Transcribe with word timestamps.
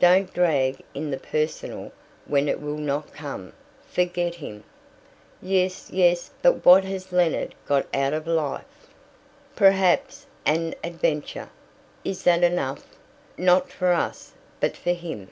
Don't 0.00 0.32
drag 0.32 0.80
in 0.94 1.10
the 1.10 1.18
personal 1.18 1.92
when 2.24 2.48
it 2.48 2.58
will 2.58 2.78
not 2.78 3.12
come. 3.12 3.52
Forget 3.86 4.36
him." 4.36 4.64
"Yes, 5.42 5.90
yes, 5.90 6.30
but 6.40 6.64
what 6.64 6.84
has 6.84 7.12
Leonard 7.12 7.54
got 7.66 7.84
out 7.92 8.14
of 8.14 8.26
life?" 8.26 8.64
"Perhaps 9.54 10.24
an 10.46 10.74
adventure." 10.82 11.50
"Is 12.02 12.22
that 12.22 12.42
enough?" 12.42 12.96
"Not 13.36 13.70
for 13.70 13.92
us. 13.92 14.32
But 14.58 14.74
for 14.74 14.92
him." 14.92 15.28